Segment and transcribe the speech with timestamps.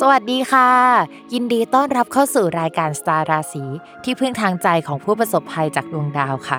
[0.00, 0.70] สวัสดีค่ะ
[1.34, 3.64] ยินดีต้อนรับเข้าสู่รายการสตาร์ราศี
[4.04, 6.58] ที่พึ่งทางใจของผู้ประสบภัยจากดวงดาวค่ะ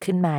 [0.05, 0.29] ขึ้นไหม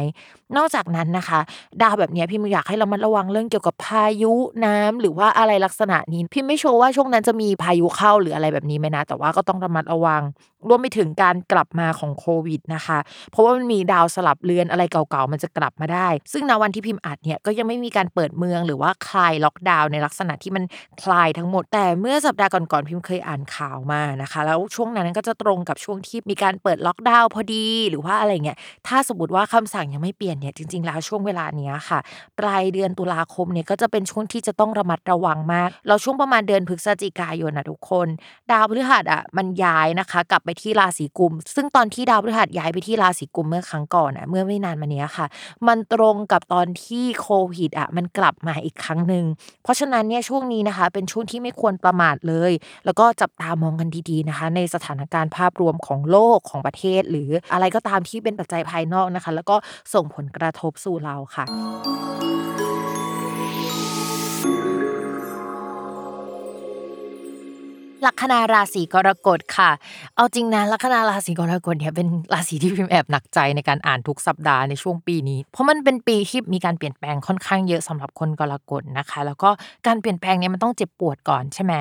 [0.56, 1.40] นอกจากนั้นนะคะ
[1.82, 4.32] ดาวแบบนี้พี่มอยากให้เรามาระวังเรื่องเกี่ยวกับพายุ
[4.64, 10.22] น้ำหรือว่าอะไรลักษณะนี้ พี่ไม่โชว์ว่าช่วงนั้นจะมีพายุเข้าหรืออะไรแบบนี้ไหมนะ แต่ว่าก็ต้องระมัดระวัง
[10.68, 12.98] รวมไปถึงการกลับมาของโควิดนะคะ
[13.30, 20.64] เพราะว่ามันมีดาวสลับเรือนอะไรเก่าๆ มันจะกลับมาได้ ซึ่งณวันที่พิมพ์อัดเนี่ยก็ยังไม่มีการเปิดเมืองหรือว่าคลายล็อกดาวน์ในลักษณะที่มัน
[21.02, 31.98] คลายทั้งหมด แต่เมื่อสัปดาห์ก่อนๆพิมพ์เคยอ่านข่าวมานะคะ แล้วช่วงนั้นก็จะตรงกับช่วงที่มีการเปิดล็อกดาวน์พอดีหรือว่าอะไรเงี้ยถ้าสมมติว่าคำสั่งยังไม่เปลี่ยนเนี่ยจริงๆแล้วช่วงเวลาเนี้ยค่ะ
[32.38, 38.08] ปลายเดือนตุลาคมเนี่ยก็จะเป็นช่วงที่จะต้องระมัดระวังมาก เราช่วงประมาณเดือนพฤศจิกายนนะทุกคน
[38.50, 45.26] ดาวพฤหัสอะมันย้ายนะคะกลับไปที่ราศีกุม ซึ่งตอนที่ดาวพฤหัสย้ายไปที่ราศีกุมเมื่อครั้งก่อนอะเมื่อไม่นานมานี้ค่ะ
[45.68, 49.24] มันตรงกับตอนที่โควิดอะมันกลับมาอีกครั้งหนึ่ง
[49.62, 52.52] เพราะฉะนั้นเนี่ยช่วงนี้นะคะ เป็นช่วงที่ไม่ควรประมาทเลย
[52.84, 59.56] แล้วก็จับตามองกันดีๆนะคะ ในสถานการณ์ภาพรวมของโลกของประเทศ หรืออะไรก็ตามที่เป็นปัจจัยภายนอกนะคะ แล้วก็
[59.94, 61.44] ส่งผลกระทบสู่เราค่ะ
[68.06, 69.70] ลัคนาราศีกรกฎค่ะ
[70.16, 79.50] เอาจริงนะลัคนาราศีกรกฎเนี่ยเป็นราศีที่พิมแอบหนักใจในการอ่านทุกสัปดาห์ในช่วงปีนี้ เพราะมันเป็นปีที่มีการเปลี่ยนแปลงค่อนข้างเยอะสำหรับคนกรกฎนะคะ แล้วก็
[79.86, 81.72] การเปลี่ยนแปลงเนี่ยมันต้องเจ็บปวดก่อนใช่ไหม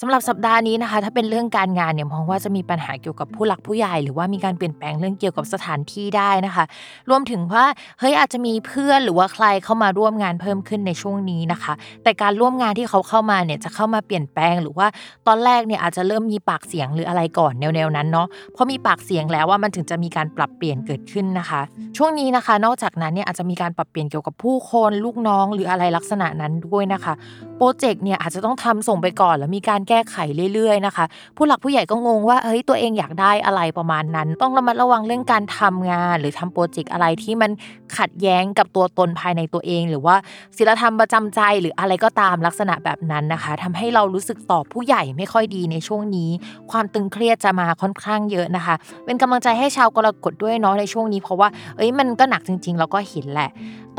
[0.00, 6.64] สำหรับสัปดาห์นี้นะคะ ถ้าเป็นเรื่องการงานเนี่ยมองว่าจะมีปัญหาเกี่ยวกับผู้หลักผู้ใหญ่ หรือว่ามีการเปลี่ยนแปลงเรื่องเกี่ยวกับสถานที่ได้นะคะ
[7.10, 7.64] รวมถึงว่า
[7.98, 11.72] เฮ้ยอาจจะมีเพื่อนหรือว่าใครเข้ามาร่วมงานเพิ่มขึ้นในช่วงนี้นะคะ
[12.02, 14.86] แต่การร่วมงานที่เขาเข้ามาเนี่ยจะเข้ามาเปลี่ยนแปลงหรือว่า
[15.26, 18.26] ตอนแรกเนี่ยอาจจะเริ่มมีปากเสียงหรืออะไรก่อนแนวๆนั้นเนาะ
[18.56, 21.60] พอมีปากเสียงแล้วว่ามันถึงจะมีการปรับเปลี่ยนเกิดขึ้นนะคะ
[21.96, 27.14] ช่วงนี้นะคะ นอกจากนั้นเนี่ยอาจจะมีการปรับเปลี่ยนเกี่ยวกับผู้คนลูกน้องหรืออะไรลักษณะนั้นด้วยนะคะ
[27.56, 30.16] โปรเจกต์เนี่ยอาจจะต้องทำส่งไปก่อน แล้วมีการแก้ไข
[30.54, 31.04] เรื่อยๆนะคะ
[31.36, 37.50] ผู้หลักผู้ใหญ่ก็งงว่าเฮ้ยตัวเองอยากได้อะไรประมาณนั้น ต้องระมัดระวังเรื่องการทำงาน หรือทำโปรเจกต์อะไรที่มัน
[37.98, 40.16] ขัดแย้งกับตัวตนภายในตัวเอง หรือว่า
[40.56, 46.30] ศีลธรรมประจำใจหรืออะไรก็ตามลักษณะแบบนั้นนะคะทำให้เรารู้สึกต่อผู้ใหญ่ไม่ค่อยดีในช่วงนี้
[46.70, 48.74] ความตึงเครียดจะมาค่อนข้างเยอะนะคะ
[49.04, 53.50] เป็นกำลังใจให้ชาวกรกฎด้วยเนาะในช่วงนี้เพราะว่าเอ้ยมันก็หนักจริงๆเราก็เห็นแหละ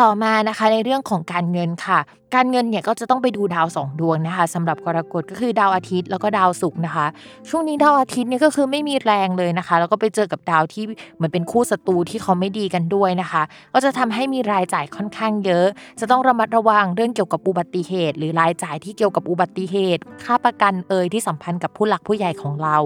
[0.02, 2.00] ต่อมานะคะในเรื่องของการเงินค่ะ
[2.36, 7.08] การเงินเนี่ยก็จะต้องไปดูดาวสองดวงนะคะสำหรับกรกฎก็คือดาวอาทิตย์แล้วก็ดาวศุกร์นะคะ
[7.50, 10.84] ช่วงนี้ดาวอาทิตย์เนี่ยก็คือไม่มีแรงเลยนะคะ แล้วก็ไปเจอกับดาวที่
[11.16, 13.44] เหมือนเป็นคู่ศัตรูที่เขาไม่ดีกันด้วยนะคะ
[13.74, 15.66] ก็จะทำให้มีรายจ่ายค่อนข้างเยอะ
[16.00, 22.78] จะต้องระมัดระวังเรื่องเกี่ยวกับอุบัติเหตุ หรือรายจ่ายที่เกี่ยวกับอุบัติเหตุ ค่าประกันเอ่ยที่สัมพันธ์กับผู้หลักผู้ใหญ่ของเรา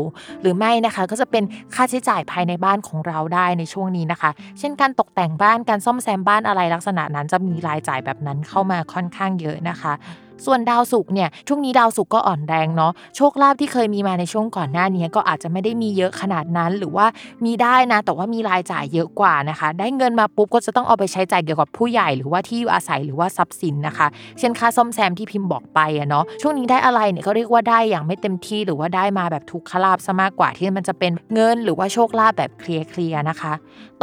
[0.41, 1.43] หรือไม่นะคะก็จะเป็น
[1.75, 9.93] ค่าใช้จ่ายภายในบ้านของเราได้ในช่วงนี้นะคะ เช่นการตกแต่งบ้านการซ่อมแซมบ้านอะไรลักษณะนั้นจะมีรายจ่ายแบบนั้นเข้ามาค่อนข้างเยอะนะคะ
[10.45, 17.05] ส่วนดาวศุกร์เนี่ยช่วงนี้ดาวศุกร์ก็อ่อนแรงเนาะโชคลาภที่เคยมีมาในช่วงก่อนหน้านี้ก็อาจจะไม่ได้มีเยอะขนาดนั้น หรือว่า
[17.45, 24.07] มีได้นะ แต่ว่ามีรายจ่ายเยอะกว่านะคะ ได้เงินมาปุ๊บก็จะต้องเอาไปใช้จ่ายเกี่ยวกับผู้ใหญ่หรือว่าที่อยู่อาศัยหรือว่าทรัพย์สินนะคะ
[24.39, 33.53] เช่นค่าซ่อมแซมที่พิมพ์บอกไปอะเนาะช่วงนี้ได้อะไรเนี่ยก็เรียกว่าได้อย่างไม่เต็มที่หรือว่าได้มาแบบทุกขลาบซะมากกว่าที่มันจะเป็นเงินหรือว่าโชคลาภแบบเคลียร์ๆนะคะ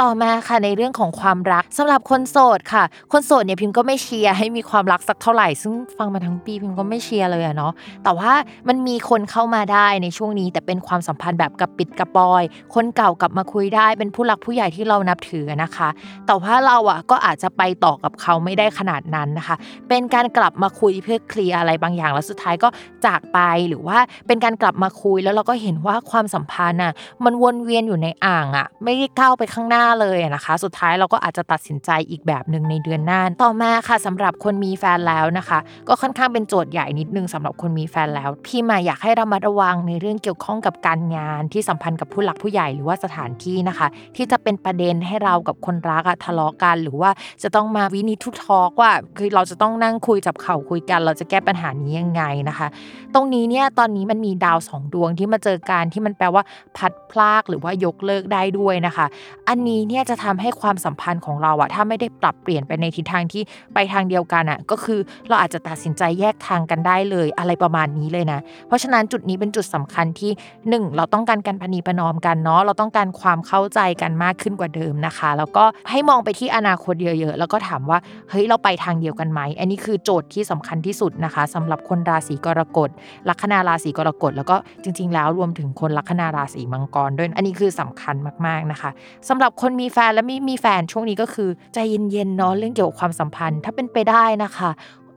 [0.01, 7.73] ต่อมาค่ะในเรื่องของความรักสำหรับคนโสดค่ะ คนโสดเนี่ยพิมพ์ก็ไม่เชียร์ให้มีความรักสักเท่าไหร่ซึ่งฟังมาทั้งปีพิมก็ไม่เชียร์เลยอะเนาะ
[8.05, 8.33] แต่ว่า
[8.69, 12.43] มันมีคนเข้ามาได้ในช่วงนี้ แต่เป็นความสัมพันธ์แบบกับปิดกระปอย
[12.75, 15.89] คนเก่ากลับมาคุยได้เป็นผู้หลักผู้ใหญ่ที่เรานับถือนะคะ
[16.27, 19.57] แต่ว่าเราอะก็อาจจะไปต่อกับเขาไม่ได้ขนาดนั้นนะคะ
[19.89, 22.69] เป็นการกลับมาคุยเพื่อเคลียร์อะไรบางอย่างแล้วสุดท้ายก็
[23.07, 23.39] จากไป
[23.69, 26.93] หรือว่าเป็นการกลับมาคุยแล้วเราก็เห็นว่าความสัมพันธ์น่ะ
[27.25, 35.59] มันวนเวียนอยู่ในอ่างอะไม่ได้ก้าวไปข้างหน้าเลยนะคะ สุดท้ายเราก็อาจจะตัดสินใจอีกแบบหนึ่งในเดือนหน้าต่อมาค่ะสำหรับคนมีแฟนแล้วนะคะ
[35.89, 47.11] ก็ค่อนข้างเป็นโจทย์ใหญ่นิดนึงสำหรับคนมีแฟนแล้ว พี่มาอยากให้ระมัดระวังในเรื่องเกี่ยวข้องกับการงานที่สัมพันธ์กับผู้หลักผู้ใหญ่หรือว่าสถานที่นะคะ ที่จะเป็นประเด็นให้เรากับคนรักอะทะเลาะกัน หรือว่า
[47.43, 52.69] จะต้องมาวินิทุทอกว่าคือเราจะต้องนั่งคุยจับเข่าคุยกัน เราจะแก้ปัญหานี้ยังไงนะคะ
[53.15, 56.43] ตรงนี้เนี่ยตอนนี้มันมีดาวสองดวงที่มาเจอกันที่มันแปลว่า
[56.77, 59.07] พัดพลากหรือว่ายกเลิกได้ด้วยนะคะ
[59.49, 63.43] อันนี้เนี่ยจะทำให้ความสัมพันธ์ของเราอะถ้าไม่ได้ปรับเปลี่ยนไปในทิศทางที่
[63.75, 70.31] ไปทางเดียวกันอะก็คือเราอาจจะตัดสินใจแยกทางกันได้เลยอะไรประมาณนี้เลยนะ เพราะฉะนั้นจุดนี้เป็นจุดสำคัญที่
[70.69, 77.99] หนึ่งเราต้องการการพนีประนอมกันเนาะเราต้องการความเข้าใจกันมากขึ้นกว่าเดิมนะคะ แล้วก็ให้มองไปที่อนาคตเยอะๆแล้วก็ถามว่า
[78.31, 82.91] เฮ้ยเราไปทางเดียวกันไหมอันนี้คือโจทย์ที่สำคัญที่สุดนะคะสำหรับคนราศีกรกฎ
[83.29, 88.17] ลัคนาราศีกรกฎแล้วก็จริง ๆ แล้วรวมถึงคนลัคนาราศีมังกรด้วย อันนี้คือสำคัญ
[88.47, 88.91] มากๆนะคะ
[89.29, 94.71] สำหรับคนมีแฟนและไม่มีแฟนช่วงนี้ก็คือใจเย็นๆเนาะเรื่องเกี่ยวกับความสัมพันธ์ ถ้าเป็นไปได้นะคะ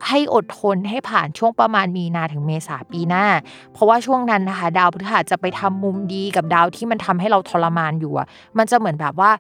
[0.08, 3.26] ให้อดทนให้ผ่านช่วงประมาณมีนาถึงเมษาปีหน้า
[3.74, 8.14] เพราะว่าช่วงนั้นนะคะ ดาวพฤหัสจะไปทำมุมดีกับดาวที่มันทำให้เราทรมานอยู่
[8.58, 9.32] มันจะเหมือนแบบว่า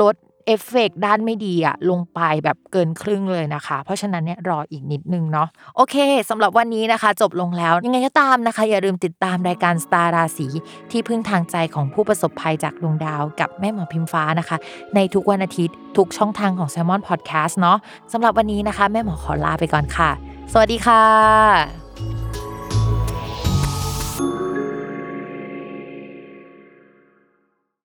[0.00, 0.14] ลด
[0.46, 5.96] เอฟเฟกด้านไม่ดีอะลงไปแบบเกินครึ่งเลยนะคะ เพราะฉะนั้นเนี่ยรออีกนิดนึงเนาะโอเค
[6.30, 10.48] สำหรับวันนี้นะคะ จบลงแล้วยังไงก็ตามนะคะ อย่าลืมติดตามรายการสตาร์ราศี
[10.90, 14.56] ที่พึ่งทางใจของผู้ประสบภัยจากดวงดาว กับแม่หมอพิมฟ้านะคะ
[14.94, 17.78] ในทุกวันอาทิตย์ ทุกช่องทางของ s ซ l m o n Podcast เนาะ
[18.12, 20.10] สำหรับวันนี้นะคะ แม่หมอขอลาไปก่อนค่ะ
[20.52, 21.79] สวัสดีค่ะ